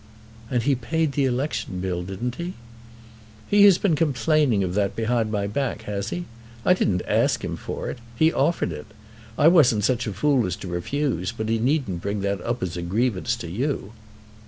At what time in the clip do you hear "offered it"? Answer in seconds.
8.33-8.87